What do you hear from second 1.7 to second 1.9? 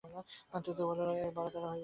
হইবে।